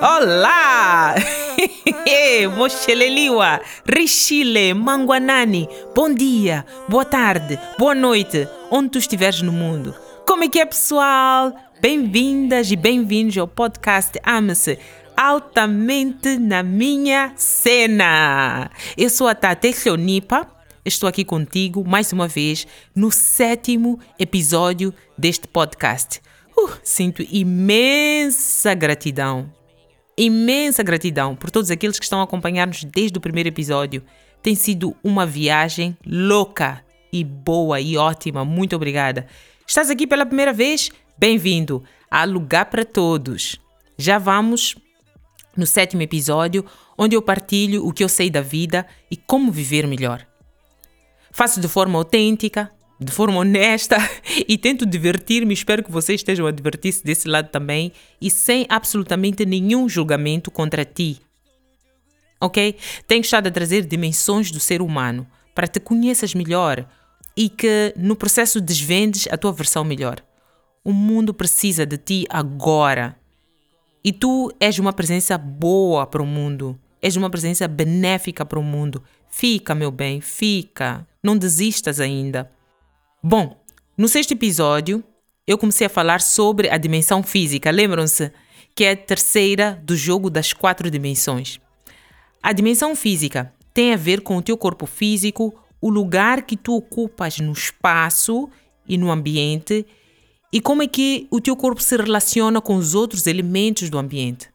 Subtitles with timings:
[0.00, 1.16] Olá!
[2.56, 9.92] Mocheleliwa, Richile, Manguanani, bom dia, boa tarde, boa noite, onde tu estiveres no mundo.
[10.24, 11.52] Como é que é, pessoal?
[11.80, 14.78] Bem-vindas e bem-vindos ao podcast Ame-se
[15.16, 18.70] altamente na minha cena.
[18.96, 20.46] Eu sou a Tate Leonipa,
[20.84, 26.20] estou aqui contigo mais uma vez no sétimo episódio deste podcast.
[26.56, 29.57] Uh, sinto imensa gratidão
[30.24, 34.02] imensa gratidão por todos aqueles que estão a acompanhar-nos desde o primeiro episódio.
[34.42, 38.44] Tem sido uma viagem louca e boa e ótima.
[38.44, 39.26] Muito obrigada.
[39.66, 40.90] Estás aqui pela primeira vez?
[41.16, 41.82] Bem-vindo.
[42.10, 43.60] Há lugar para todos.
[43.96, 44.76] Já vamos
[45.56, 46.64] no sétimo episódio,
[46.96, 50.24] onde eu partilho o que eu sei da vida e como viver melhor.
[51.32, 53.96] Faço de forma autêntica, de forma honesta
[54.48, 55.54] e tento divertir-me.
[55.54, 60.84] Espero que vocês estejam a divertir-se desse lado também e sem absolutamente nenhum julgamento contra
[60.84, 61.20] ti.
[62.40, 62.76] Ok?
[63.06, 66.86] Tenho estado a trazer dimensões do ser humano para te conheças melhor
[67.36, 70.22] e que no processo desvendes a tua versão melhor.
[70.84, 73.16] O mundo precisa de ti agora.
[74.04, 76.78] E tu és uma presença boa para o mundo.
[77.02, 79.02] És uma presença benéfica para o mundo.
[79.28, 81.06] Fica, meu bem, fica.
[81.22, 82.50] Não desistas ainda.
[83.22, 83.60] Bom,
[83.96, 85.02] no sexto episódio,
[85.44, 87.68] eu comecei a falar sobre a dimensão física.
[87.68, 88.30] Lembram-se
[88.76, 91.58] que é a terceira do jogo das quatro dimensões.
[92.40, 96.76] A dimensão física tem a ver com o teu corpo físico, o lugar que tu
[96.76, 98.48] ocupas no espaço
[98.86, 99.84] e no ambiente
[100.52, 104.48] e como é que o teu corpo se relaciona com os outros elementos do ambiente.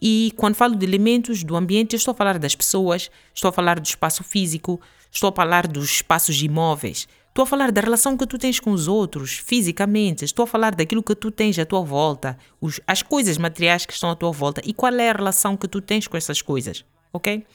[0.00, 3.78] E quando falo de elementos do ambiente, estou a falar das pessoas, estou a falar
[3.78, 4.80] do espaço físico,
[5.12, 7.06] estou a falar dos espaços imóveis,
[7.38, 10.24] Estou a falar da relação que tu tens com os outros, fisicamente.
[10.24, 13.92] Estou a falar daquilo que tu tens à tua volta, os, as coisas materiais que
[13.92, 16.84] estão à tua volta e qual é a relação que tu tens com essas coisas,
[17.12, 17.46] ok?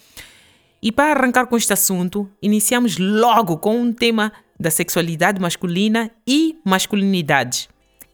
[0.81, 6.57] E para arrancar com este assunto, iniciamos logo com um tema da sexualidade masculina e
[6.63, 7.67] masculinidade.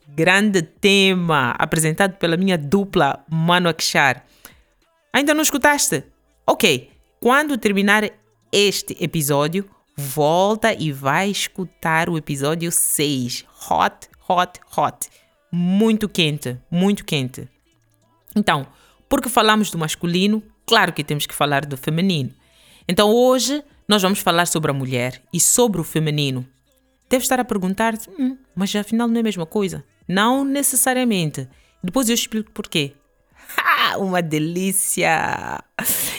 [0.08, 4.25] Grande tema apresentado pela minha dupla Mano Akshar.
[5.13, 6.03] Ainda não escutaste?
[6.47, 8.09] Ok, quando terminar
[8.52, 13.45] este episódio, volta e vai escutar o episódio 6.
[13.69, 15.09] Hot, hot, hot.
[15.51, 17.47] Muito quente, muito quente.
[18.35, 18.65] Então,
[19.09, 22.31] porque falamos do masculino, claro que temos que falar do feminino.
[22.87, 26.47] Então, hoje nós vamos falar sobre a mulher e sobre o feminino.
[27.09, 29.83] Deve estar a perguntar, hum, mas afinal não é a mesma coisa?
[30.07, 31.47] Não necessariamente.
[31.83, 32.93] Depois eu explico porquê.
[33.97, 35.63] Uma delícia!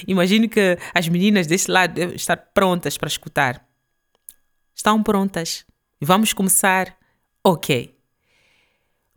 [0.07, 3.70] Imagino que as meninas deste lado devem estar prontas para escutar.
[4.81, 5.67] Estão prontas?
[6.01, 6.97] Vamos começar?
[7.45, 7.95] Ok.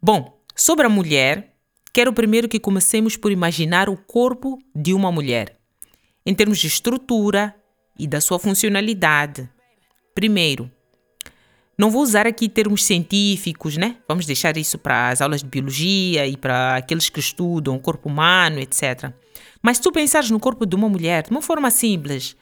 [0.02, 1.56] Bom, sobre a mulher,
[1.94, 5.58] quero primeiro que comecemos por imaginar o corpo de uma mulher,
[6.26, 7.56] em termos de estrutura
[7.98, 9.50] e da sua funcionalidade.
[10.14, 10.70] Primeiro,
[11.78, 13.96] não vou usar aqui termos científicos, né?
[14.06, 18.10] Vamos deixar isso para as aulas de biologia e para aqueles que estudam o corpo
[18.10, 19.14] humano, etc.
[19.62, 22.36] Mas se tu pensares no corpo de uma mulher de uma forma simples,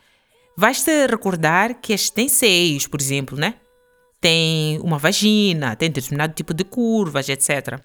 [0.57, 3.55] Vais-te recordar que este tem seios, por exemplo, né?
[4.19, 7.79] Tem uma vagina, tem determinado tipo de curvas, etc.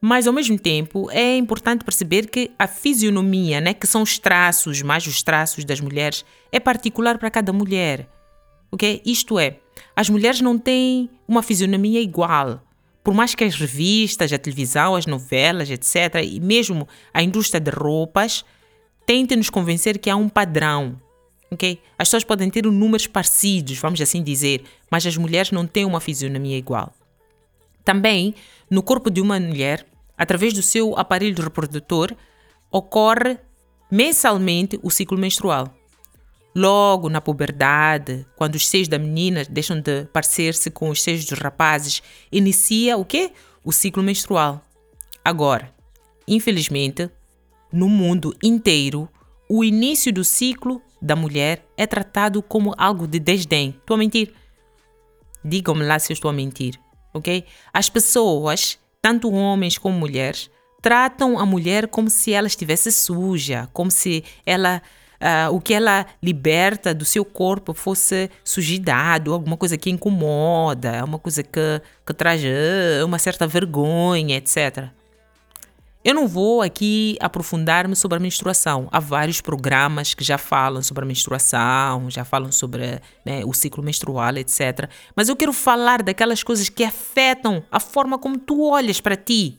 [0.00, 4.82] Mas ao mesmo tempo é importante perceber que a fisionomia, né, que são os traços,
[4.82, 8.08] mais os traços das mulheres, é particular para cada mulher.
[8.70, 9.00] Ok?
[9.06, 9.58] Isto é,
[9.94, 12.62] as mulheres não têm uma fisionomia igual.
[13.02, 17.70] Por mais que as revistas, a televisão, as novelas, etc., e mesmo a indústria de
[17.70, 18.44] roupas
[19.06, 21.00] tentem nos convencer que há um padrão,
[21.50, 21.80] ok?
[21.98, 26.00] As pessoas podem ter números parecidos, vamos assim dizer, mas as mulheres não têm uma
[26.00, 26.92] fisionomia igual.
[27.84, 28.34] Também,
[28.70, 29.86] no corpo de uma mulher,
[30.18, 32.14] através do seu aparelho reprodutor,
[32.70, 33.38] ocorre
[33.90, 35.72] mensalmente o ciclo menstrual.
[36.54, 41.38] Logo na puberdade, quando os seios da menina deixam de parecer-se com os seios dos
[41.38, 42.02] rapazes,
[42.32, 43.30] inicia o quê?
[43.62, 44.64] O ciclo menstrual.
[45.22, 45.72] Agora,
[46.26, 47.10] infelizmente,
[47.70, 49.08] no mundo inteiro,
[49.48, 53.70] o início do ciclo da mulher é tratado como algo de desdém.
[53.78, 54.34] Estou a mentir?
[55.44, 56.78] Digam-me lá se eu estou a mentir,
[57.14, 57.44] ok?
[57.72, 60.50] As pessoas, tanto homens como mulheres,
[60.82, 64.82] tratam a mulher como se ela estivesse suja, como se ela
[65.16, 71.18] Uh, o que ela liberta do seu corpo fosse sujidade, alguma coisa que incomoda, uma
[71.18, 74.90] coisa que, que traz uh, uma certa vergonha, etc.
[76.06, 78.88] Eu não vou aqui aprofundar-me sobre a menstruação.
[78.92, 83.82] Há vários programas que já falam sobre a menstruação, já falam sobre né, o ciclo
[83.82, 84.88] menstrual, etc.
[85.16, 89.58] Mas eu quero falar daquelas coisas que afetam a forma como tu olhas para ti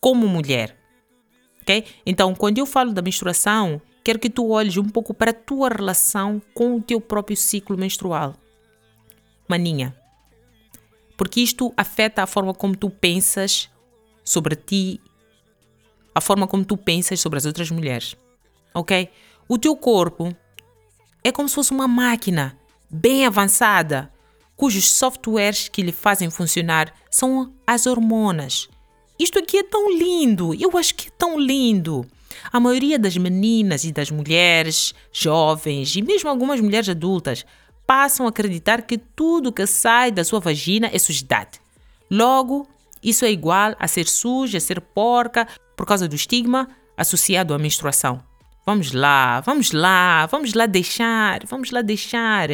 [0.00, 0.74] como mulher.
[1.60, 1.84] ok?
[2.06, 5.68] Então, quando eu falo da menstruação, quero que tu olhes um pouco para a tua
[5.68, 8.36] relação com o teu próprio ciclo menstrual.
[9.46, 9.94] Maninha,
[11.14, 13.68] porque isto afeta a forma como tu pensas
[14.24, 14.98] sobre ti,
[16.18, 18.16] a forma como tu pensas sobre as outras mulheres,
[18.74, 19.08] ok?
[19.48, 20.36] O teu corpo
[21.22, 22.58] é como se fosse uma máquina
[22.90, 24.12] bem avançada,
[24.56, 28.68] cujos softwares que lhe fazem funcionar são as hormonas.
[29.16, 32.04] Isto aqui é tão lindo, eu acho que é tão lindo.
[32.52, 37.46] A maioria das meninas e das mulheres jovens e mesmo algumas mulheres adultas
[37.86, 41.60] passam a acreditar que tudo que sai da sua vagina é sujidade.
[42.10, 42.66] Logo,
[43.02, 45.46] isso é igual a ser suja, a ser porca,
[45.78, 48.20] por causa do estigma associado à menstruação.
[48.66, 52.48] Vamos lá, vamos lá, vamos lá deixar, vamos lá deixar,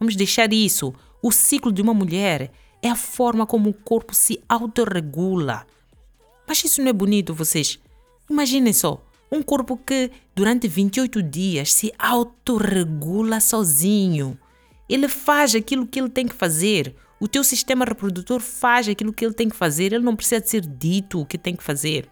[0.00, 0.94] vamos deixar isso.
[1.22, 2.50] O ciclo de uma mulher
[2.82, 5.66] é a forma como o corpo se autorregula.
[6.48, 7.78] Mas isso não é bonito, vocês?
[8.30, 14.38] Imaginem só, um corpo que durante 28 dias se autorregula sozinho.
[14.88, 16.96] Ele faz aquilo que ele tem que fazer.
[17.20, 19.92] O teu sistema reprodutor faz aquilo que ele tem que fazer.
[19.92, 22.08] Ele não precisa ser dito o que tem que fazer.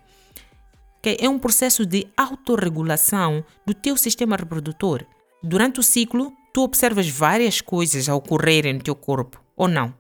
[1.03, 5.07] É um processo de autorregulação do teu sistema reprodutor.
[5.43, 9.95] Durante o ciclo, tu observas várias coisas a ocorrerem no teu corpo, ou não?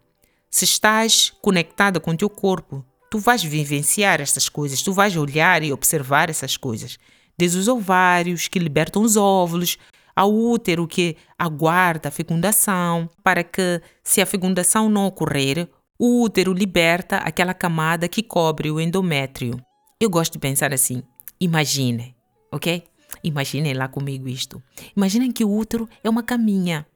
[0.50, 5.62] Se estás conectada com o teu corpo, tu vais vivenciar essas coisas, tu vais olhar
[5.62, 6.98] e observar essas coisas.
[7.38, 9.78] Desde os ovários que libertam os óvulos,
[10.16, 16.52] ao útero que aguarda a fecundação, para que, se a fecundação não ocorrer, o útero
[16.52, 19.60] liberta aquela camada que cobre o endométrio.
[20.00, 21.02] Eu gosto de pensar assim:
[21.40, 22.14] imagine,
[22.52, 22.84] ok?
[23.24, 24.62] Imaginem lá comigo isto.
[24.96, 26.86] Imaginem que o útero é uma caminha,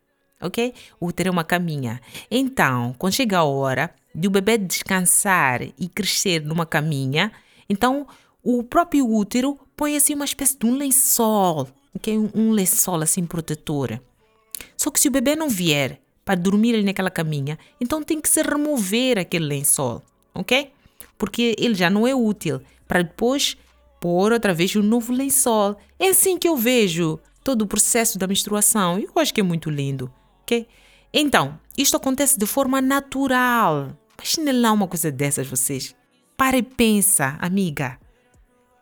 [0.41, 0.73] ok?
[1.01, 2.01] O útero é uma caminha.
[2.31, 7.33] Então, quando chega a hora de o bebê descansar e crescer numa caminha,
[7.69, 8.07] então
[8.41, 11.69] o próprio útero põe assim uma espécie de um lençol
[12.07, 14.01] é um lençol assim protetor.
[14.77, 18.29] Só que se o bebê não vier para dormir ali naquela caminha, então tem que
[18.29, 20.03] se remover aquele lençol,
[20.35, 20.73] ok?
[21.23, 23.57] Porque ele já não é útil para depois
[24.01, 25.77] pôr outra vez um novo lençol.
[25.97, 28.99] É assim que eu vejo todo o processo da menstruação.
[28.99, 30.67] Eu acho que é muito lindo, ok?
[31.15, 33.97] Então, isto acontece de forma natural.
[34.19, 35.95] Imagine lá uma coisa dessas, vocês.
[36.37, 38.01] Para e pensa, amiga.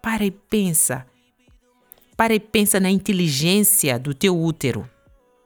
[0.00, 1.06] Para e pensa
[2.20, 4.86] para e pensa na inteligência do teu útero,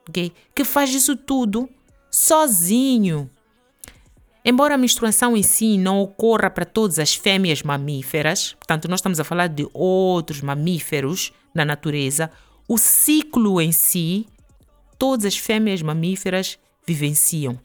[0.08, 0.32] okay?
[0.52, 1.70] que faz isso tudo
[2.10, 3.30] sozinho.
[4.44, 9.18] Embora a menstruação em si não ocorra para todas as fêmeas mamíferas, portanto, nós estamos
[9.18, 12.30] a falar de outros mamíferos na natureza,
[12.68, 14.26] o ciclo em si,
[14.98, 17.58] todas as fêmeas mamíferas vivenciam.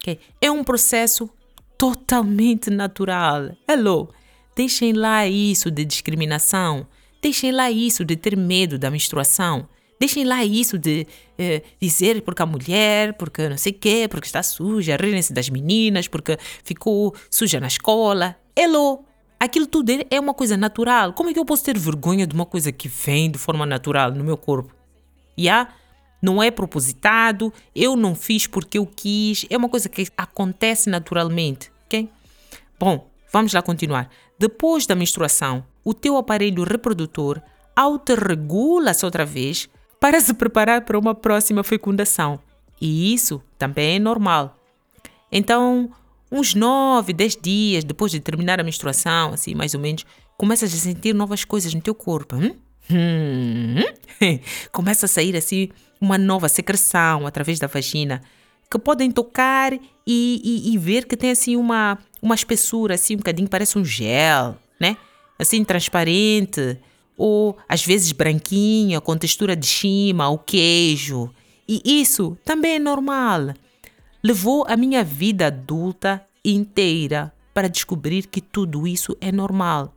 [0.00, 0.18] Okay?
[0.40, 1.30] É um processo
[1.78, 3.56] totalmente natural.
[3.68, 4.10] Hello!
[4.54, 6.86] Deixem lá isso de discriminação,
[7.26, 9.68] Deixem lá isso de ter medo da menstruação.
[9.98, 11.06] Deixem lá isso de
[11.38, 15.48] eh, dizer porque a mulher, porque não sei o quê, porque está suja, rirem-se das
[15.48, 18.36] meninas, porque ficou suja na escola.
[18.54, 19.04] Hello!
[19.38, 21.12] Aquilo tudo é uma coisa natural.
[21.12, 24.12] Como é que eu posso ter vergonha de uma coisa que vem de forma natural
[24.12, 24.74] no meu corpo?
[25.38, 25.72] Yeah?
[26.22, 31.70] Não é propositado, eu não fiz porque eu quis, é uma coisa que acontece naturalmente,
[31.84, 32.08] ok?
[32.80, 34.10] Bom, vamos lá continuar.
[34.38, 37.40] Depois da menstruação, o teu aparelho reprodutor
[37.76, 39.68] autorregula-se outra vez
[40.00, 42.38] para se preparar para uma próxima fecundação.
[42.80, 44.56] E isso também é normal.
[45.32, 45.90] Então,
[46.30, 50.04] uns 9, 10 dias depois de terminar a menstruação, assim, mais ou menos,
[50.36, 52.36] começas a sentir novas coisas no teu corpo.
[52.36, 52.54] Hum?
[52.90, 53.82] Hum?
[54.70, 58.22] Começa a sair assim uma nova secreção através da vagina
[58.70, 63.18] que podem tocar e, e, e, ver que tem assim uma, uma espessura, assim um
[63.18, 64.96] bocadinho, parece um gel, né?
[65.38, 66.78] assim transparente,
[67.16, 71.30] ou às vezes branquinha, com textura de chima ou queijo.
[71.68, 73.54] E isso também é normal.
[74.22, 79.94] Levou a minha vida adulta inteira para descobrir que tudo isso é normal.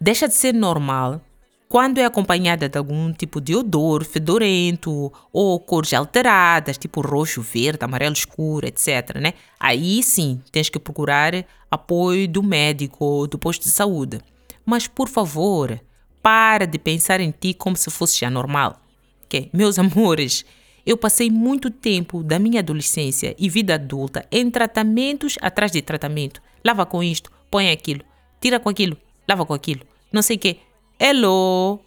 [0.00, 1.20] Deixa de ser normal
[1.68, 7.84] quando é acompanhada de algum tipo de odor fedorento ou cores alteradas, tipo roxo, verde,
[7.84, 9.16] amarelo escuro, etc.
[9.20, 9.34] Né?
[9.58, 11.32] Aí sim tens que procurar
[11.70, 14.20] apoio do médico ou do posto de saúde.
[14.64, 15.80] Mas por favor,
[16.22, 18.80] para de pensar em ti como se fosse já normal.
[19.24, 19.48] Okay?
[19.52, 20.44] Meus amores,
[20.84, 26.42] eu passei muito tempo da minha adolescência e vida adulta em tratamentos atrás de tratamento.
[26.64, 28.02] Lava com isto, põe aquilo,
[28.40, 28.96] tira com aquilo,
[29.28, 30.58] lava com aquilo, não sei o quê
[31.02, 31.80] Hello!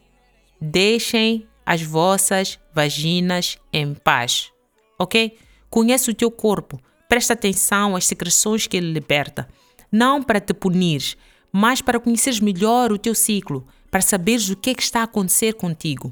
[0.60, 4.52] Deixem as vossas vaginas em paz,
[4.98, 5.38] ok?
[5.70, 9.48] Conhece o teu corpo, presta atenção às secreções que ele liberta.
[9.92, 11.16] Não para te punir,
[11.54, 15.04] mas para conheceres melhor o teu ciclo, para saberes o que é que está a
[15.04, 16.10] acontecer contigo.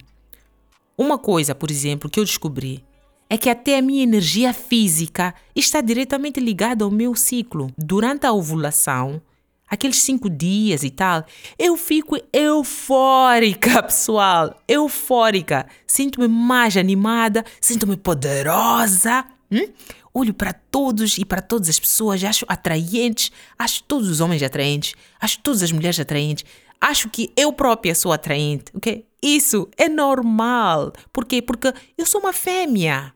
[0.95, 2.85] Uma coisa, por exemplo, que eu descobri
[3.27, 7.71] é que até a minha energia física está diretamente ligada ao meu ciclo.
[7.77, 9.21] Durante a ovulação,
[9.67, 11.25] aqueles cinco dias e tal,
[11.57, 14.61] eu fico eufórica, pessoal.
[14.67, 15.65] Eufórica.
[15.87, 19.25] Sinto-me mais animada, sinto-me poderosa.
[19.51, 19.67] Hum?
[20.13, 24.93] Olho para todos e para todas as pessoas, acho atraentes, acho todos os homens atraentes,
[25.19, 26.45] acho todas as mulheres atraentes,
[26.79, 29.05] acho que eu própria sou atraente, ok?
[29.21, 30.93] Isso é normal.
[31.13, 31.41] Por quê?
[31.41, 33.13] Porque eu sou uma fêmea.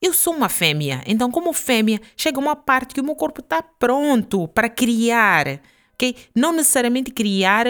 [0.00, 1.02] Eu sou uma fêmea.
[1.06, 5.60] Então, como fêmea, chega uma parte que o meu corpo está pronto para criar,
[5.94, 6.14] ok?
[6.34, 7.66] Não necessariamente criar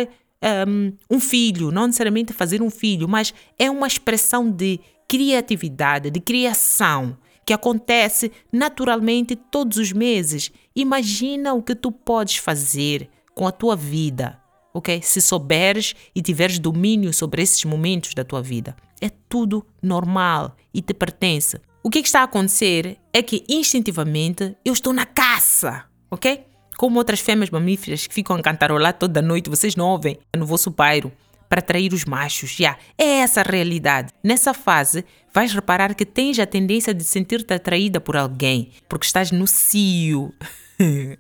[0.69, 6.21] um, um filho, não necessariamente fazer um filho, mas é uma expressão de criatividade, de
[6.21, 7.17] criação
[7.49, 10.53] que acontece naturalmente todos os meses.
[10.77, 14.39] Imagina o que tu podes fazer com a tua vida,
[14.75, 15.01] ok?
[15.01, 18.77] Se souberes e tiveres domínio sobre esses momentos da tua vida.
[19.01, 21.59] É tudo normal e te pertence.
[21.83, 26.45] O que, é está a acontecer é que instintivamente eu estou na caça, ok?
[26.77, 30.71] Como outras fêmeas mamíferas que ficam a cantarolar toda noite, vocês não ouvem no vosso
[30.71, 31.11] pairo
[31.49, 32.51] para atrair os machos.
[32.51, 34.13] Já é essa a realidade.
[34.23, 39.31] Nessa fase, vais reparar que tens a tendência de sentir-te atraída por alguém, porque estás
[39.31, 40.35] no cio.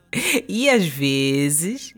[0.48, 1.94] e às vezes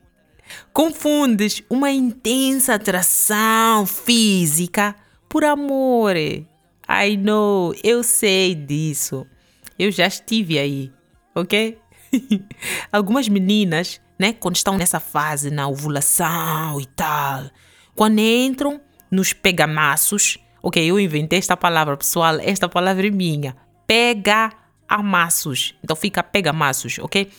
[0.73, 4.95] confundes uma intensa atração física
[5.29, 6.17] por amor.
[6.17, 9.27] I know, eu sei disso.
[9.79, 10.93] Eu já estive aí,
[11.35, 11.79] ok?
[12.93, 17.45] Algumas meninas, né, quando estão nessa fase, na ovulação e tal,
[18.01, 18.81] quando entram
[19.11, 23.55] nos pegamaços, ok, eu inventei esta palavra, pessoal, esta palavra é minha,
[23.87, 24.51] pega
[24.89, 25.75] amassos.
[25.85, 27.31] Então fica pega-maços, ok?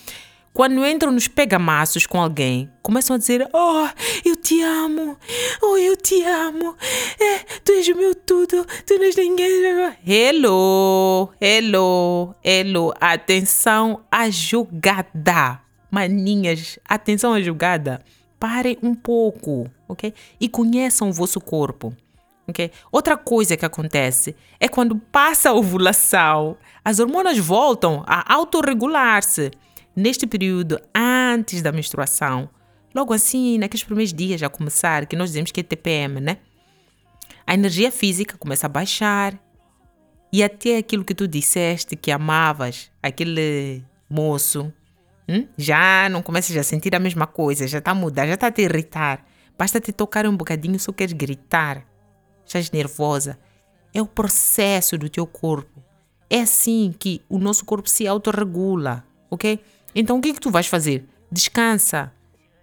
[0.54, 3.88] Quando entram nos pegamaços com alguém, começam a dizer: Oh,
[4.24, 5.18] eu te amo,
[5.64, 6.78] oh, eu te amo,
[7.20, 9.96] é, tu és o meu tudo, tu não és ninguém.
[10.06, 15.60] Hello, hello, hello, atenção à jogada.
[15.90, 18.06] Maninhas, atenção à jogada.
[18.42, 20.12] Parem um pouco, ok?
[20.40, 21.96] E conheçam o vosso corpo.
[22.50, 22.72] Okay?
[22.92, 29.52] Outra coisa que acontece é quando passa a ovulação, as hormonas voltam a autorregular-se
[29.96, 32.50] neste período antes da menstruação,
[32.96, 36.38] logo assim, naqueles primeiros dias a começar, que nós dizemos que é TPM, né?
[37.46, 39.40] A energia física começa a baixar
[40.34, 44.74] e até aquilo que tu disseste que amavas, aquele moço,
[45.32, 45.48] hum?
[45.58, 48.52] já não começas a sentir a mesma coisa, já está a mudar, já está a
[48.52, 49.26] te irritar.
[49.58, 51.86] Basta te tocar um bocadinho, só queres gritar.
[52.46, 53.38] Estás nervosa.
[53.94, 55.84] É o processo do teu corpo.
[56.30, 59.60] É assim que o nosso corpo se autorregula, ok?
[59.94, 61.06] Então o que é que tu vais fazer?
[61.32, 62.12] Descansa,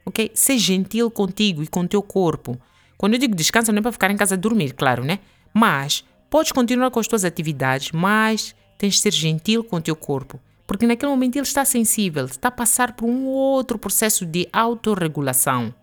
[0.04, 0.30] ok?
[0.34, 2.58] Ser gentil contigo e com o teu corpo.
[2.96, 5.20] Quando eu digo descansa, não é para ficar em casa a dormir, claro, né?
[5.54, 9.94] Mas podes continuar com as tuas atividades, mas tens de ser gentil com o teu
[9.94, 10.40] corpo.
[10.68, 15.74] Porque naquele momento ele está sensível, está a passar por um outro processo de autorregulação.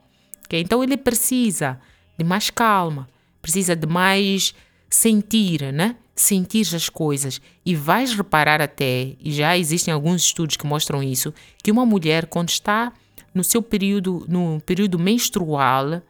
[0.46, 0.62] Okay?
[0.62, 1.80] Então ele precisa
[2.15, 3.10] de mais calma,
[3.42, 4.54] precisa de mais
[4.88, 5.96] sentir, né?
[6.15, 11.34] sentir as coisas e vais reparar até, e já existem alguns estudos que mostram isso,
[11.63, 12.94] que uma mulher quando está
[13.34, 16.01] no seu período, no período menstrual,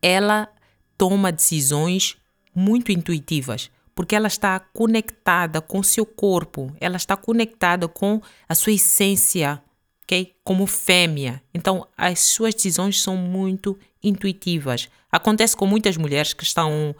[0.00, 0.48] ela
[0.96, 2.16] toma decisões
[2.54, 8.72] muito intuitivas, porque ela está conectada com seu corpo, ela está conectada com a sua
[8.72, 9.62] essência,
[10.02, 10.34] ok?
[10.42, 11.42] Como fêmea.
[11.54, 14.88] Então, as suas decisões são muito intuitivas.
[15.10, 16.94] Acontece com muitas mulheres que estão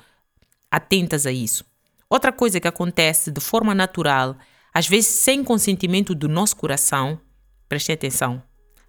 [0.70, 1.64] atentas a isso.
[2.08, 4.36] Outra coisa que acontece de forma natural,
[4.72, 7.20] às vezes sem consentimento do nosso coração,
[7.68, 8.42] preste atenção,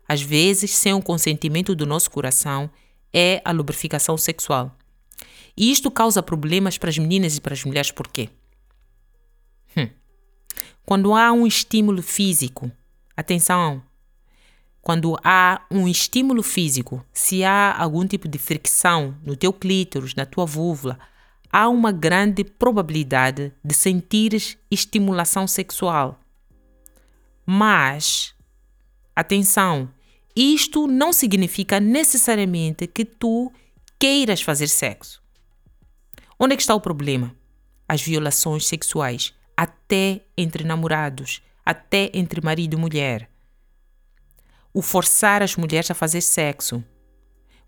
[0.08, 2.70] às vezes sem o consentimento do nosso coração,
[3.12, 4.76] é a lubrificação sexual.
[5.56, 8.30] E isto causa problemas para as meninas e para as mulheres, por quê?
[9.78, 9.90] Hum.
[10.86, 12.72] Quando há um estímulo físico,
[13.16, 13.82] atenção,
[14.82, 20.28] quando há um estímulo físico, se há algum tipo de fricção no teu clítoris, na
[20.28, 21.00] tua vulva,
[21.52, 26.20] há uma grande probabilidade de sentires estimulação sexual.
[27.46, 28.36] Mas,
[29.16, 29.90] atenção,
[30.36, 33.52] isto não significa necessariamente que tu
[33.98, 35.25] queiras fazer sexo.
[36.40, 37.34] Onde é que está o problema?
[37.88, 43.30] As violações sexuais, até entre namorados, até entre marido e mulher.
[44.74, 46.84] O forçar as mulheres a fazer sexo.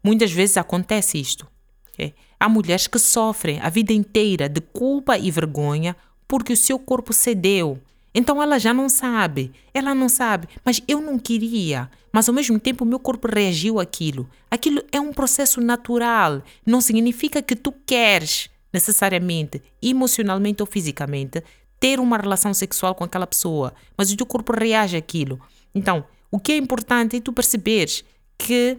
[0.04, 1.48] Muitas vezes acontece isto.
[1.94, 2.14] Okay?
[2.40, 5.96] Há mulheres que sofrem a vida inteira de culpa e vergonha
[6.28, 7.82] porque o seu corpo cedeu.
[8.14, 11.90] Então ela já não sabe, ela não sabe, mas eu não queria.
[12.12, 14.30] Mas ao mesmo tempo o meu corpo reagiu àquilo.
[14.52, 16.42] Aquilo é um processo natural.
[16.66, 21.43] Não significa que tu queres necessariamente, emocionalmente ou fisicamente,
[21.79, 25.39] ter uma relação sexual com aquela pessoa, mas o teu corpo reage àquilo.
[25.74, 28.03] Então, o que é importante é tu perceberes
[28.38, 28.77] que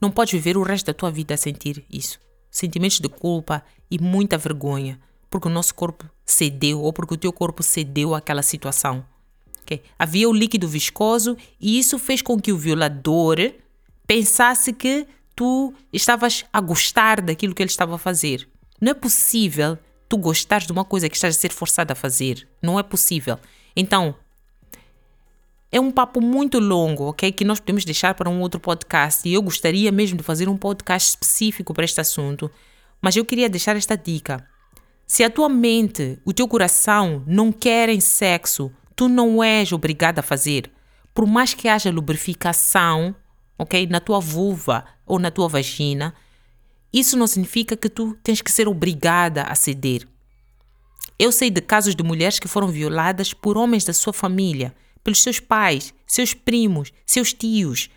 [0.00, 2.20] não podes viver o resto da tua vida a sentir isso.
[2.50, 7.32] Sentimentos de culpa e muita vergonha, porque o nosso corpo cedeu ou porque o teu
[7.32, 9.04] corpo cedeu àquela situação.
[9.62, 9.82] Okay?
[9.98, 13.38] Havia o líquido viscoso e isso fez com que o violador
[14.06, 18.48] pensasse que tu estavas a gostar daquilo que ele estava a fazer.
[18.80, 22.48] Não é possível tu gostares de uma coisa que estás a ser forçada a fazer.
[22.62, 23.38] Não é possível.
[23.76, 24.14] Então,
[25.70, 27.30] é um papo muito longo, ok?
[27.30, 29.28] Que nós podemos deixar para um outro podcast.
[29.28, 32.50] E eu gostaria mesmo de fazer um podcast específico para este assunto.
[33.02, 34.46] Mas eu queria deixar esta dica.
[35.06, 40.22] Se a tua mente, o teu coração não querem sexo, tu não és obrigado a
[40.22, 40.70] fazer.
[41.14, 43.14] Por mais que haja lubrificação,
[43.58, 46.14] ok, na tua vulva ou na tua vagina,
[46.92, 50.06] isso não significa que tu tens que ser obrigada a ceder.
[51.18, 55.22] Eu sei de casos de mulheres que foram violadas por homens da sua família, pelos
[55.22, 57.90] seus pais, seus primos, seus tios.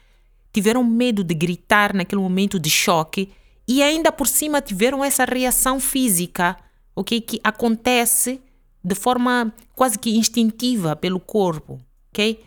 [0.52, 3.32] Tiveram medo de gritar naquele momento de choque
[3.68, 6.58] e ainda por cima tiveram essa reação física
[6.96, 7.22] ok?
[7.22, 8.42] Que acontece
[8.84, 11.80] de forma quase que instintiva pelo corpo,
[12.10, 12.44] ok?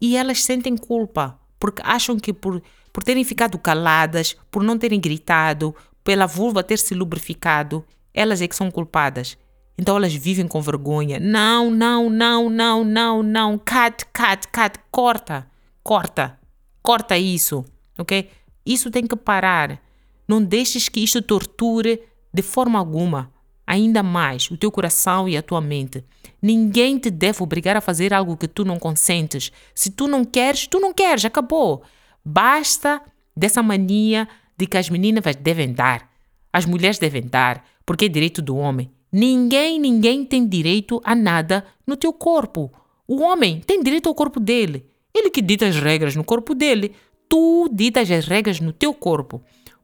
[0.00, 2.62] E elas sentem culpa porque acham que por,
[2.94, 5.74] por terem ficado caladas, por não terem gritado,
[6.04, 7.84] pela vulva ter se lubrificado,
[8.14, 9.36] elas é que são culpadas.
[9.76, 11.18] Então elas vivem com vergonha.
[11.18, 13.58] Não, não, não, não, não, não.
[13.58, 14.78] Cut, cut, cut.
[14.92, 15.44] Corta,
[15.82, 16.38] corta,
[16.80, 17.64] corta isso,
[17.98, 18.30] ok?
[18.64, 19.82] Isso tem que parar.
[20.28, 22.00] Não deixes que isto torture
[22.32, 23.34] de forma alguma
[23.66, 26.04] ainda mais o teu coração e a tua mente.
[26.40, 29.50] Ninguém te deve obrigar a fazer algo que tu não consentes.
[29.74, 31.82] Se tu não queres, tu não queres, acabou.
[32.24, 33.02] Basta
[33.36, 36.10] dessa mania de que as meninas devem dar,
[36.52, 38.90] as mulheres devem dar, porque é direito do homem.
[39.12, 42.72] Ninguém, ninguém tem direito a nada no teu corpo.
[43.06, 44.86] O homem tem direito ao corpo dele.
[45.14, 46.92] Ele que dita as regras no corpo dele.
[47.28, 49.42] Tu ditas as regras no teu corpo.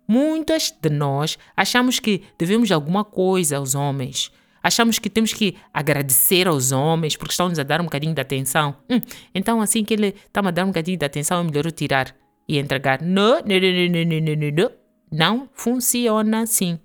[0.08, 4.32] Muitas de nós achamos que devemos alguma coisa aos homens.
[4.62, 8.76] Achamos que temos que agradecer aos homens porque estão-nos a dar um bocadinho de atenção.
[8.90, 9.00] Hum,
[9.34, 12.14] então, assim que ele está a dar um bocadinho de atenção, é melhor eu tirar
[12.50, 13.00] e entregar.
[13.00, 14.70] Não, não, não, não, não, não, não.
[15.12, 16.78] Não funciona assim.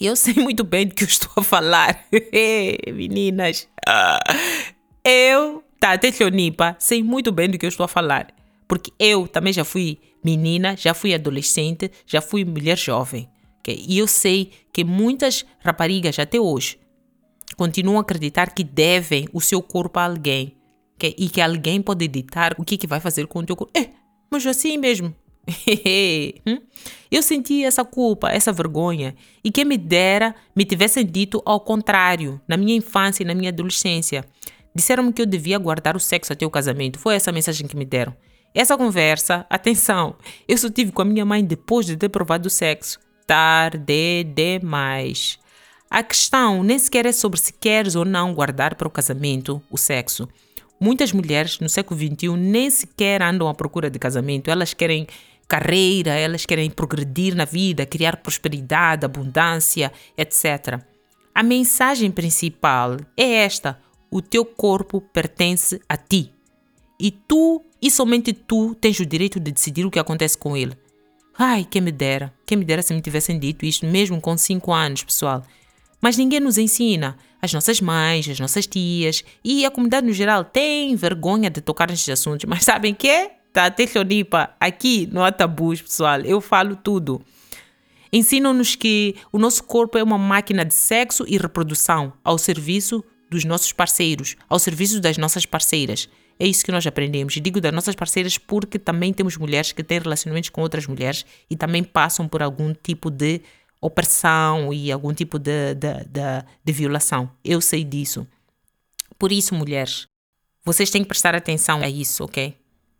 [0.00, 2.04] Eu sei muito bem do que eu estou a falar.
[2.94, 3.68] Meninas.
[5.04, 8.28] Eu, tá, até Leonipa, sei muito bem do que eu estou a falar.
[8.68, 13.28] Porque eu também já fui menina, já fui adolescente, já fui mulher jovem.
[13.60, 13.84] Okay?
[13.88, 16.78] E eu sei que muitas raparigas até hoje
[17.56, 20.56] continuam a acreditar que devem o seu corpo a alguém.
[20.94, 21.14] Okay?
[21.18, 23.76] E que alguém pode ditar o que, que vai fazer com o teu corpo.
[23.76, 23.97] É,
[24.30, 25.14] mas assim mesmo.
[26.46, 26.58] Hum?
[27.10, 29.14] eu senti essa culpa, essa vergonha.
[29.42, 33.50] E quem me dera me tivessem dito ao contrário, na minha infância e na minha
[33.50, 34.24] adolescência.
[34.74, 36.98] Disseram-me que eu devia guardar o sexo até o casamento.
[36.98, 38.14] Foi essa a mensagem que me deram.
[38.54, 42.50] Essa conversa, atenção, eu só tive com a minha mãe depois de ter provado o
[42.50, 42.98] sexo.
[43.26, 45.38] Tarde demais.
[45.90, 49.78] A questão nem sequer é sobre se queres ou não guardar para o casamento o
[49.78, 50.28] sexo.
[50.80, 55.06] Muitas mulheres no século XXI nem sequer andam à procura de casamento, elas querem
[55.48, 60.80] carreira, elas querem progredir na vida, criar prosperidade, abundância, etc.
[61.34, 66.32] A mensagem principal é esta: o teu corpo pertence a ti.
[67.00, 70.76] E tu e somente tu tens o direito de decidir o que acontece com ele.
[71.38, 74.72] Ai, quem me dera, quem me dera se me tivessem dito isto, mesmo com 5
[74.72, 75.44] anos, pessoal.
[76.00, 77.16] Mas ninguém nos ensina.
[77.40, 81.88] As nossas mães, as nossas tias e a comunidade no geral tem vergonha de tocar
[81.88, 82.44] nestes assuntos.
[82.48, 83.30] Mas sabem que?
[83.52, 86.20] Tá até Leonipa, aqui não há tabus, pessoal.
[86.20, 87.20] Eu falo tudo.
[88.12, 93.44] Ensinam-nos que o nosso corpo é uma máquina de sexo e reprodução ao serviço dos
[93.44, 96.08] nossos parceiros, ao serviço das nossas parceiras.
[96.40, 97.36] É isso que nós aprendemos.
[97.36, 101.26] E digo das nossas parceiras porque também temos mulheres que têm relacionamentos com outras mulheres
[101.50, 103.42] e também passam por algum tipo de
[103.80, 107.30] opressão e algum tipo de, de, de, de violação.
[107.44, 108.26] Eu sei disso.
[109.18, 110.06] Por isso, mulheres,
[110.64, 112.56] vocês têm que prestar atenção a isso, ok?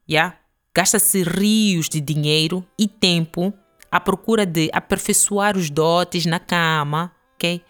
[0.08, 0.36] Yeah?
[0.74, 3.52] Gasta-se rios de dinheiro e tempo
[3.90, 7.62] à procura de aperfeiçoar os dotes na cama, ok?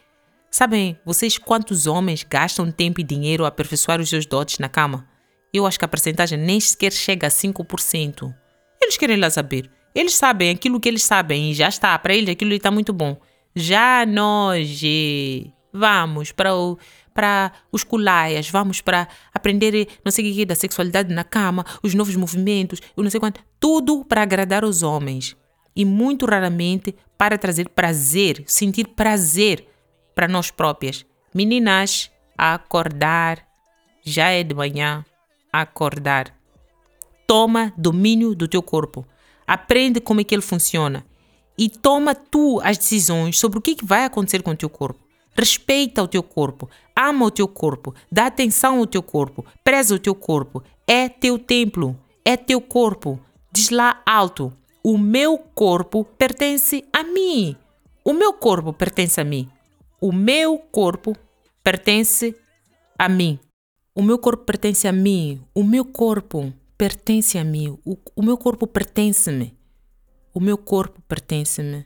[0.51, 5.07] Sabem vocês quantos homens gastam tempo e dinheiro a aperfeiçoar os seus dotes na cama?
[5.53, 8.35] Eu acho que a percentagem nem sequer chega a 5%.
[8.81, 9.71] Eles querem lá saber.
[9.95, 11.99] Eles sabem aquilo que eles sabem e já está.
[11.99, 13.17] Para eles aquilo está muito bom.
[13.55, 14.83] Já nós
[15.73, 16.79] vamos para o,
[17.13, 21.95] para os culaias, vamos para aprender não sei o que da sexualidade na cama, os
[21.95, 23.41] novos movimentos, eu não sei quanto.
[23.59, 25.37] Tudo para agradar os homens.
[25.75, 29.67] E muito raramente para trazer prazer, sentir prazer
[30.15, 31.05] para nós próprias.
[31.35, 33.47] Meninas, acordar.
[34.03, 35.05] Já é de manhã.
[35.53, 36.35] Acordar.
[37.27, 39.07] Toma domínio do teu corpo.
[39.49, 41.05] Aprende como é que ele funciona.
[41.57, 45.01] E toma tu as decisões sobre o que vai acontecer com o teu corpo.
[45.35, 49.99] Respeita o teu corpo, ama o teu corpo, dá atenção ao teu corpo, preza o
[49.99, 50.63] teu corpo.
[50.87, 53.19] É teu templo, é teu corpo.
[53.53, 57.57] Diz lá alto: o meu corpo pertence a mim.
[58.05, 59.49] O meu corpo pertence a mim.
[60.01, 61.17] O meu corpo
[61.63, 62.35] pertence
[62.99, 63.39] a mim.
[63.95, 65.43] O meu corpo pertence a mim.
[65.55, 67.77] O meu corpo pertence a mim.
[67.85, 69.59] O, o meu corpo pertence-me.
[70.33, 71.85] O meu corpo pertence-me.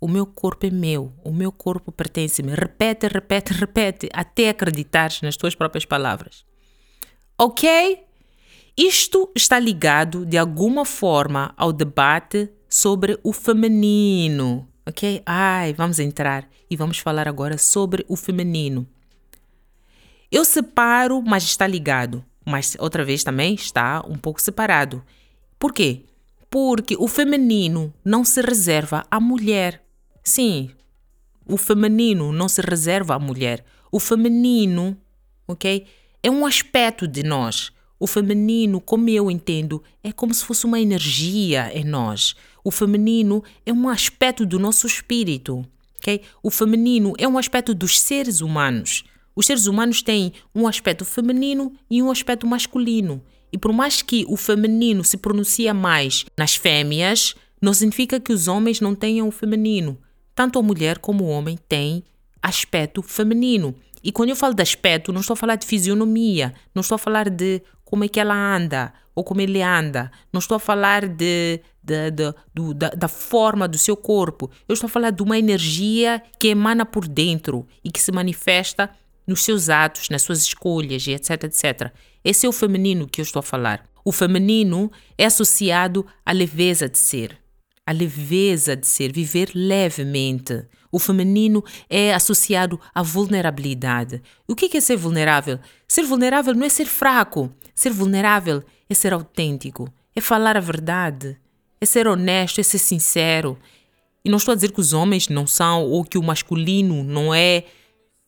[0.00, 2.52] O meu corpo é meu, o meu corpo pertence-me.
[2.54, 6.44] Repete, repete, repete, até acreditares nas tuas próprias palavras.
[7.38, 8.04] Ok?
[8.76, 14.68] Isto está ligado de alguma forma ao debate sobre o feminino.
[14.86, 15.22] Ok?
[15.24, 18.86] Ai, vamos entrar e vamos falar agora sobre o feminino.
[20.30, 22.22] Eu separo, mas está ligado.
[22.44, 25.02] Mas outra vez também está um pouco separado.
[25.58, 26.04] Por quê?
[26.50, 29.82] Porque o feminino não se reserva à mulher.
[30.22, 30.70] Sim,
[31.46, 33.64] o feminino não se reserva à mulher.
[33.90, 34.96] O feminino,
[35.46, 35.86] ok?
[36.22, 37.72] É um aspecto de nós.
[37.98, 42.34] O feminino, como eu entendo, é como se fosse uma energia em nós.
[42.62, 45.64] O feminino é um aspecto do nosso espírito,
[45.96, 46.22] ok?
[46.42, 49.04] O feminino é um aspecto dos seres humanos.
[49.34, 53.22] Os seres humanos têm um aspecto feminino e um aspecto masculino.
[53.52, 58.48] E por mais que o feminino se pronuncia mais nas fêmeas, não significa que os
[58.48, 59.98] homens não tenham o feminino
[60.34, 62.02] tanto a mulher como o homem têm
[62.42, 63.74] aspecto feminino.
[64.02, 66.98] E quando eu falo de aspecto, não estou a falar de fisionomia, não estou a
[66.98, 71.06] falar de como é que ela anda ou como ele anda, não estou a falar
[71.06, 75.22] de, de, de, de da, da, forma do seu corpo, eu estou a falar de
[75.22, 78.90] uma energia que emana por dentro e que se manifesta
[79.26, 81.92] nos seus atos, nas suas escolhas e etc, etc.
[82.24, 83.84] Esse é o feminino que eu estou a falar.
[84.04, 87.44] O feminino é associado à leveza de ser
[87.86, 90.66] a leveza de ser, viver levemente.
[90.90, 94.22] O feminino é associado à vulnerabilidade.
[94.48, 95.58] O que é ser vulnerável?
[95.86, 97.52] Ser vulnerável não é ser fraco.
[97.74, 101.36] Ser vulnerável é ser autêntico, é falar a verdade,
[101.80, 103.58] é ser honesto, é ser sincero.
[104.24, 107.34] E não estou a dizer que os homens não são ou que o masculino não
[107.34, 107.64] é.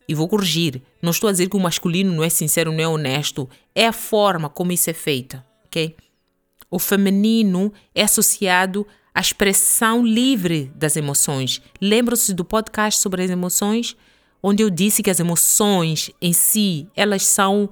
[0.08, 0.82] E vou corrigir.
[1.02, 3.48] Não estou a dizer que o masculino não é sincero, não é honesto.
[3.74, 5.96] É a forma como isso é feito, ok?
[6.70, 11.62] O feminino é associado a expressão livre das emoções.
[11.80, 13.96] Lembram-se do podcast sobre as emoções,
[14.42, 17.68] onde eu disse que as emoções em si, elas são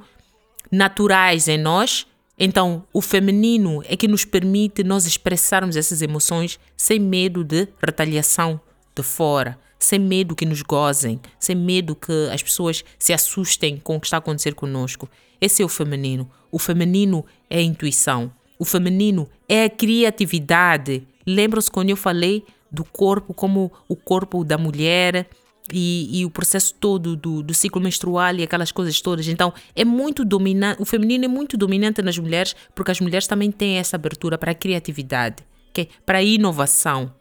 [0.73, 2.07] naturais em nós.
[2.39, 8.61] Então, o feminino é que nos permite nós expressarmos essas emoções sem medo de retaliação
[8.95, 13.97] de fora, sem medo que nos gozem, sem medo que as pessoas se assustem com
[13.97, 15.09] o que está a acontecer conosco.
[15.41, 16.31] Esse é o feminino.
[16.51, 18.33] O feminino é a intuição.
[18.59, 24.59] O feminino é a criatividade, Lembram-se quando eu falei do corpo como o corpo da
[24.59, 25.27] mulher
[25.73, 29.27] e, e o processo todo do, do, ciclo menstrual e aquelas coisas todas.
[29.29, 33.51] Então, é muito dominante, o feminino é muito dominante nas mulheres porque as mulheres também
[33.51, 35.37] têm essa abertura para a criatividade,
[35.71, 35.89] okay?
[36.05, 37.13] para a inovação.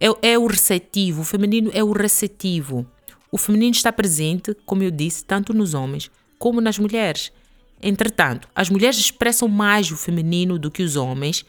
[0.00, 2.86] É, é o receptivo, o feminino é o receptivo.
[3.30, 7.32] O feminino está presente, como eu disse, tanto nos homens como nas mulheres.
[7.82, 11.44] Entretanto, as mulheres expressam mais o feminino do que os homens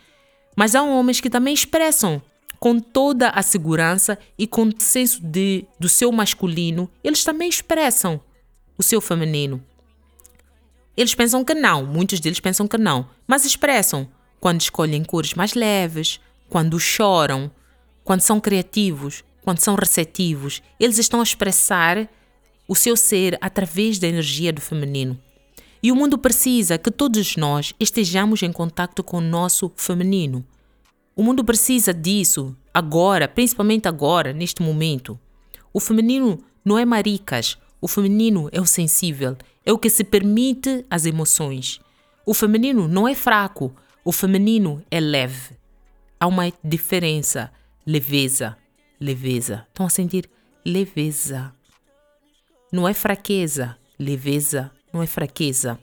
[0.56, 2.22] mas há homens que também expressam
[2.60, 8.20] com toda a segurança e com o senso de, do seu masculino, eles também expressam
[8.78, 9.62] o seu feminino.
[10.96, 15.54] Eles pensam que não, muitos deles pensam que não, mas expressam quando escolhem cores mais
[15.54, 17.52] leves, quando choram,
[18.06, 20.64] quando são criativos, quando são receptivos.
[20.80, 22.08] Eles estão a expressar
[22.68, 25.20] o seu ser através da energia do feminino.
[25.84, 30.46] E o mundo precisa que todos nós estejamos em contato com o nosso feminino.
[31.16, 35.20] O mundo precisa disso agora, principalmente agora, neste momento.
[35.74, 40.86] O feminino não é maricas, o feminino é o sensível, é o que se permite
[40.90, 41.80] as emoções.
[42.26, 45.56] O feminino não é fraco, o feminino é leve.
[46.20, 47.52] Há uma diferença.
[47.86, 48.58] Leveza,
[49.00, 49.66] leveza.
[49.70, 50.30] Estão a sentir
[50.66, 51.54] leveza.
[52.72, 55.78] Não é fraqueza, leveza não é fraqueza.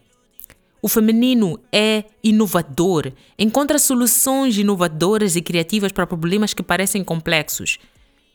[0.80, 7.78] O feminino é inovador, encontra soluções inovadoras e criativas para problemas que parecem complexos.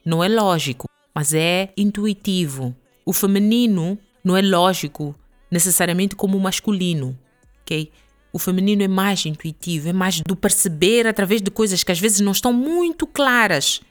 [0.06, 2.75] Não é lógico, mas é intuitivo.
[3.03, 5.15] O feminino não é lógico
[5.51, 7.17] necessariamente como o masculino,
[7.62, 7.91] ok?
[8.31, 12.19] O feminino é mais intuitivo, é mais do perceber através de coisas que às vezes
[12.19, 13.81] não estão muito claras,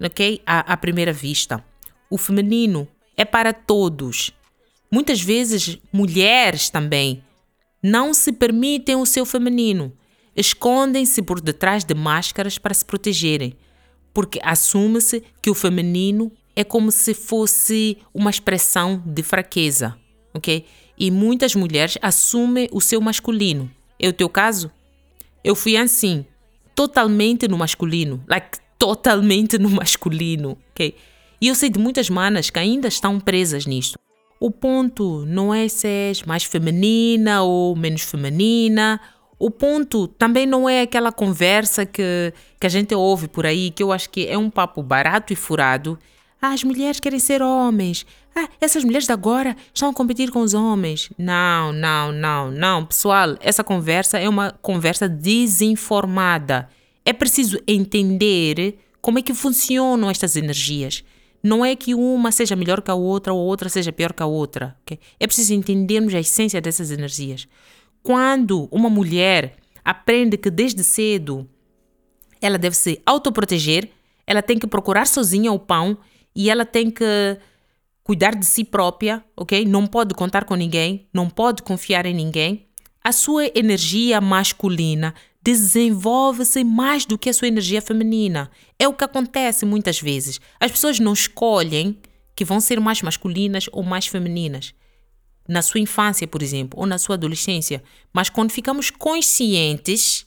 [0.00, 0.42] ok?
[0.44, 1.64] À, à primeira vista.
[2.10, 4.32] O feminino é para todos.
[4.90, 7.22] Muitas vezes, mulheres também
[7.82, 9.92] não se permitem o seu feminino,
[10.34, 13.54] escondem-se por detrás de máscaras para se protegerem,
[14.12, 19.96] porque assume-se que o feminino é como se fosse uma expressão de fraqueza,
[20.34, 20.64] ok?
[20.98, 23.70] E muitas mulheres assumem o seu masculino.
[23.98, 24.70] É o teu caso?
[25.44, 26.24] Eu fui assim,
[26.74, 30.94] totalmente no masculino, like totalmente no masculino, ok?
[31.40, 33.98] E eu sei de muitas manas que ainda estão presas nisto.
[34.38, 39.00] O ponto não é se és mais feminina ou menos feminina.
[39.38, 43.82] O ponto também não é aquela conversa que, que a gente ouve por aí, que
[43.82, 45.98] eu acho que é um papo barato e furado.
[46.40, 48.06] Ah, as mulheres querem ser homens.
[48.38, 51.08] Ah, essas mulheres de agora estão a competir com os homens.
[51.16, 52.84] Não, não, não, não.
[52.84, 56.68] Pessoal, essa conversa é uma conversa desinformada.
[57.02, 61.02] É preciso entender como é que funcionam estas energias.
[61.42, 64.22] Não é que uma seja melhor que a outra ou a outra seja pior que
[64.22, 64.76] a outra.
[64.82, 64.98] Okay?
[65.18, 67.48] É preciso entendermos a essência dessas energias.
[68.02, 71.48] Quando uma mulher aprende que desde cedo
[72.38, 73.88] ela deve se autoproteger,
[74.26, 75.96] ela tem que procurar sozinha o pão
[76.34, 77.38] e ela tem que
[78.06, 79.64] cuidar de si própria, ok?
[79.64, 82.68] Não pode contar com ninguém, não pode confiar em ninguém.
[83.02, 88.48] A sua energia masculina desenvolve-se mais do que a sua energia feminina.
[88.78, 90.40] É o que acontece muitas vezes.
[90.60, 91.98] As pessoas não escolhem
[92.36, 94.72] que vão ser mais masculinas ou mais femininas.
[95.48, 97.82] Na sua infância, por exemplo, ou na sua adolescência.
[98.12, 100.24] Mas quando ficamos conscientes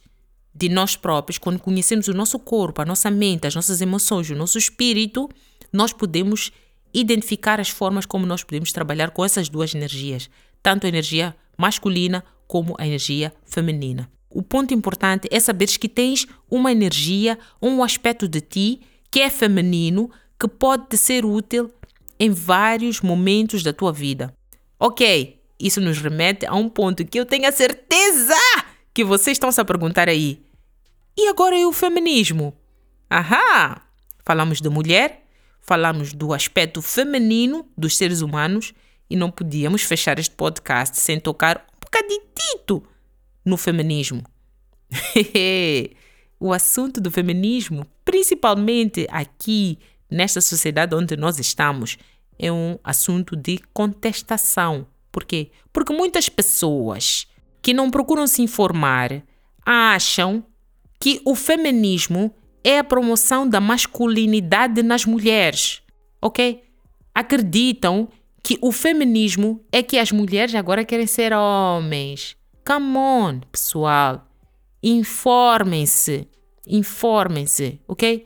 [0.53, 4.35] de nós próprios, quando conhecemos o nosso corpo, a nossa mente, as nossas emoções, o
[4.35, 5.29] nosso espírito,
[5.71, 6.51] nós podemos
[6.93, 10.29] identificar as formas como nós podemos trabalhar com essas duas energias,
[10.61, 14.09] tanto a energia masculina como a energia feminina.
[14.29, 19.29] O ponto importante é saberes que tens uma energia, um aspecto de ti que é
[19.29, 21.71] feminino, que pode te ser útil
[22.19, 24.33] em vários momentos da tua vida.
[24.79, 28.35] Ok, isso nos remete a um ponto que eu tenho a certeza
[28.93, 30.41] que vocês estão se a perguntar aí.
[31.17, 32.55] E agora é o feminismo?
[33.09, 33.81] Ahá!
[34.23, 35.25] Falamos de mulher,
[35.69, 38.73] falamos do aspecto feminino dos seres humanos
[39.07, 42.83] e não podíamos fechar este podcast sem tocar um bocadinho
[43.45, 44.23] no feminismo.
[46.39, 49.77] o assunto do feminismo, principalmente aqui
[50.09, 51.99] nesta sociedade onde nós estamos,
[52.39, 54.87] é um assunto de contestação.
[55.11, 55.51] Por quê?
[55.71, 57.27] Porque muitas pessoas
[57.61, 59.21] que não procuram se informar
[59.63, 60.43] acham
[60.99, 65.81] que o feminismo é a promoção da masculinidade nas mulheres,
[66.21, 66.63] ok?
[67.13, 68.07] Acreditam
[68.43, 72.35] que o feminismo é que as mulheres agora querem ser homens.
[72.65, 74.27] Come on, pessoal.
[74.81, 76.27] Informem-se.
[76.65, 78.25] Informem-se, ok?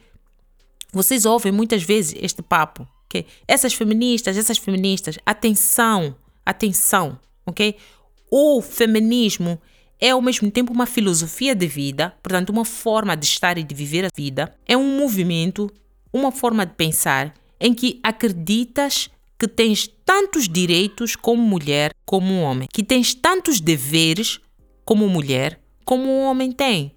[0.92, 3.26] Vocês ouvem muitas vezes este papo, ok?
[3.48, 6.16] Essas feministas, essas feministas, atenção,
[6.46, 7.76] atenção, ok?
[8.30, 9.60] O feminismo
[10.04, 13.74] é ao mesmo tempo uma filosofia de vida, portanto, uma forma de estar e de
[13.74, 14.54] viver a vida.
[14.68, 15.72] É um movimento,
[16.12, 22.68] uma forma de pensar em que acreditas que tens tantos direitos como mulher, como homem,
[22.74, 24.42] que tens tantos deveres
[24.84, 26.92] como mulher, como um homem tem,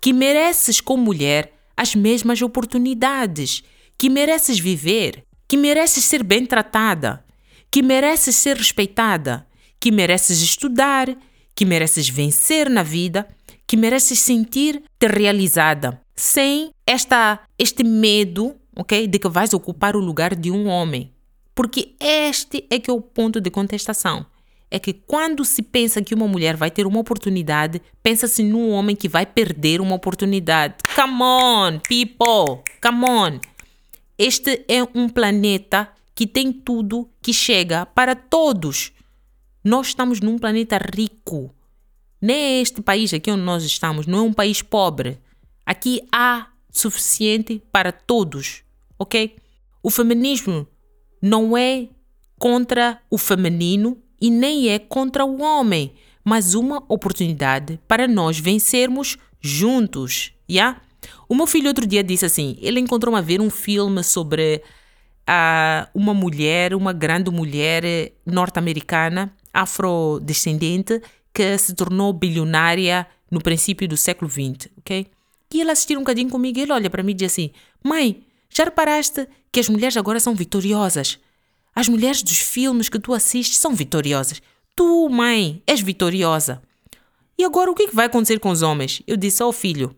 [0.00, 3.62] que mereces como mulher as mesmas oportunidades,
[3.98, 7.22] que mereces viver, que mereces ser bem tratada,
[7.70, 9.46] que mereces ser respeitada,
[9.78, 11.14] que mereces estudar,
[11.54, 13.28] que mereces vencer na vida,
[13.66, 20.34] que mereces sentir-te realizada, sem esta este medo, ok, de que vais ocupar o lugar
[20.34, 21.12] de um homem.
[21.54, 24.26] Porque este é que é o ponto de contestação.
[24.70, 28.96] É que quando se pensa que uma mulher vai ter uma oportunidade, pensa-se num homem
[28.96, 30.74] que vai perder uma oportunidade.
[30.96, 32.64] Come on, people!
[32.82, 33.40] Come on!
[34.18, 38.92] Este é um planeta que tem tudo que chega para todos.
[39.64, 41.50] Nós estamos num planeta rico.
[42.20, 45.18] Nem é este país aqui onde nós estamos, não é um país pobre.
[45.64, 48.62] Aqui há suficiente para todos,
[48.98, 49.36] ok?
[49.82, 50.66] O feminismo
[51.20, 51.88] não é
[52.38, 59.16] contra o feminino e nem é contra o homem, mas uma oportunidade para nós vencermos
[59.40, 60.80] juntos, yeah?
[61.28, 64.62] O meu filho outro dia disse assim, ele encontrou a ver um filme sobre
[65.28, 71.00] uh, uma mulher, uma grande mulher norte-americana, afrodescendente,
[71.32, 75.06] que se tornou bilionária no princípio do século XX, ok?
[75.52, 77.50] E ele assistiu um bocadinho comigo e ele olha para mim e diz assim,
[77.82, 81.18] mãe, já reparaste que as mulheres agora são vitoriosas.
[81.74, 84.42] As mulheres dos filmes que tu assistes são vitoriosas.
[84.74, 86.60] Tu, mãe, és vitoriosa.
[87.38, 89.02] E agora o que, é que vai acontecer com os homens?
[89.06, 89.94] Eu disse ao filho: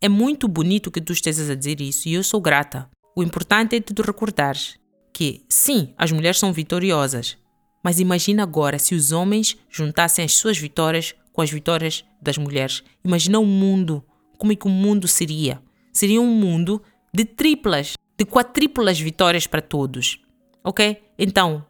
[0.00, 2.88] É muito bonito que tu estejas a dizer isso e eu sou grata.
[3.16, 4.78] O importante é te recordares
[5.12, 7.36] que, sim, as mulheres são vitoriosas,
[7.82, 12.82] mas imagina agora se os homens juntassem as suas vitórias com as vitórias das mulheres.
[13.04, 14.02] Imagina o mundo,
[14.38, 15.62] como é que o mundo seria?
[15.92, 20.18] Seria um mundo de triplas, de quadriplas vitórias para todos.
[20.64, 21.02] Ok?
[21.18, 21.64] Então,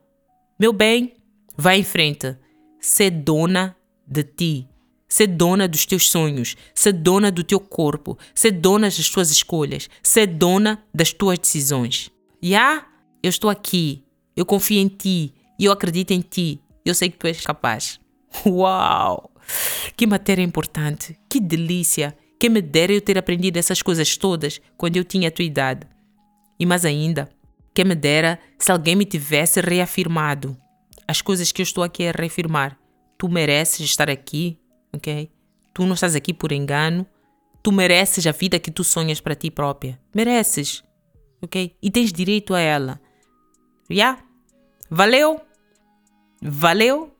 [0.59, 1.14] meu bem,
[1.57, 2.37] vai em frente.
[2.81, 4.69] Ser dona de ti.
[5.09, 6.57] Ser dona dos teus sonhos.
[6.75, 8.19] Ser dona do teu corpo.
[8.35, 9.88] Ser dona das tuas escolhas.
[10.03, 12.11] Ser dona das tuas decisões.
[12.42, 12.49] Já?
[12.49, 12.87] Yeah?
[13.23, 14.05] Eu estou aqui.
[14.37, 15.35] Eu confio em ti.
[15.59, 16.61] E eu acredito em ti.
[16.85, 17.99] Eu sei que tu és capaz.
[18.47, 19.31] Uau!
[19.97, 21.19] Que matéria importante.
[21.29, 22.16] Que delícia.
[22.38, 25.87] Que me dera eu ter aprendido essas coisas todas quando eu tinha a tua idade.
[26.59, 27.29] E mais ainda,
[27.75, 30.57] que me dera se alguém me tivesse reafirmado
[31.09, 32.79] as coisas que eu estou aqui a reafirmar.
[33.19, 34.59] Tu mereces estar aqui,
[34.92, 35.31] ok?
[35.73, 37.07] Tu não estás aqui por engano.
[37.62, 39.99] Tu mereces a vida que tu sonhas para ti própria.
[40.14, 40.83] Mereces,
[41.42, 41.77] ok?
[41.83, 43.01] E tens direito a ela.
[43.88, 43.95] Já?
[43.95, 44.25] Yeah?
[44.90, 45.40] Valeu?
[46.40, 47.12] Valeu?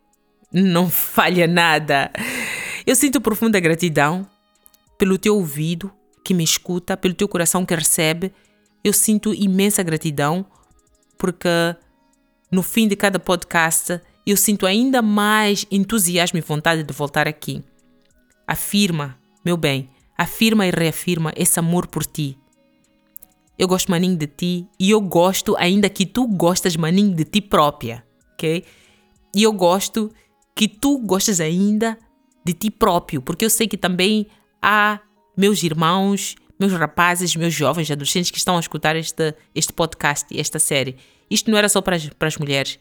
[0.53, 2.11] Não falha nada.
[2.87, 4.27] Eu sinto profunda gratidão
[4.97, 5.93] pelo teu ouvido
[6.25, 8.33] que me escuta, pelo teu coração que recebe.
[8.83, 10.47] Eu sinto imensa gratidão
[11.19, 11.49] porque
[12.51, 17.63] no fim de cada podcast eu sinto ainda mais entusiasmo e vontade de voltar aqui.
[18.47, 22.39] Afirma, meu bem, afirma e reafirma esse amor por ti.
[23.59, 27.41] Eu gosto maninho de ti e eu gosto ainda que tu gostas maninho de ti
[27.41, 28.65] própria, ok?
[29.37, 30.11] E eu gosto
[30.55, 31.99] que tu gostas ainda
[32.43, 34.27] de ti próprio, porque eu sei que também
[34.63, 34.99] há
[35.37, 40.59] meus irmãos, meus rapazes, meus jovens adolescentes que estão a escutar este, este podcast esta
[40.59, 40.97] série.
[41.31, 42.79] Isto não era só para as, para as mulheres,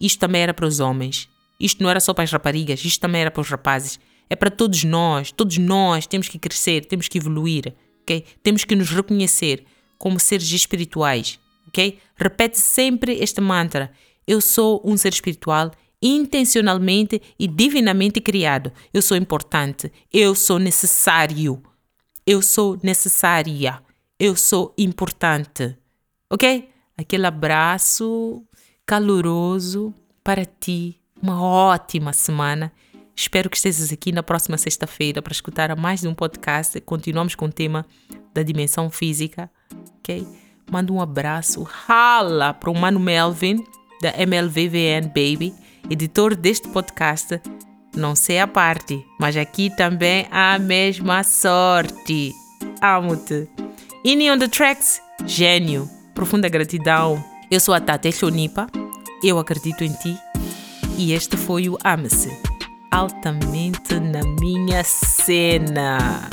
[0.00, 1.28] isto também era para os homens.
[1.58, 3.98] Isto não era só para as raparigas, isto também era para os rapazes.
[4.30, 8.24] É para todos nós, todos nós temos que crescer, temos que evoluir, ok?
[8.44, 9.64] Temos que nos reconhecer
[9.98, 11.98] como seres espirituais, ok?
[12.14, 13.90] Repete sempre este mantra:
[14.24, 18.72] Eu sou um ser espiritual intencionalmente e divinamente criado.
[18.92, 19.92] Eu sou importante.
[20.12, 21.62] Eu sou necessário.
[22.26, 23.82] Eu sou necessária.
[24.18, 25.76] Eu sou importante.
[26.30, 26.68] Ok?
[26.96, 28.42] Aquele abraço
[28.84, 31.00] caloroso para ti.
[31.20, 32.72] Uma ótima semana.
[33.14, 36.78] Espero que estejas aqui na próxima sexta-feira para escutar mais de um podcast.
[36.82, 37.86] Continuamos com o tema
[38.34, 39.50] da dimensão física.
[39.98, 40.26] Ok?
[40.70, 41.62] Manda um abraço.
[41.62, 43.64] Rala para o Mano Melvin,
[44.02, 45.54] da MLVVN Baby
[45.90, 47.40] editor deste podcast,
[47.94, 52.32] não sei a parte, mas aqui também há a mesma sorte.
[52.80, 53.48] Amo-te.
[54.04, 57.22] Ini on the Tracks, gênio, profunda gratidão.
[57.50, 58.66] Eu sou a Tata Chonipa,
[59.22, 60.16] eu acredito em ti
[60.98, 62.30] e este foi o Ame-se,
[62.90, 66.28] altamente na minha cena.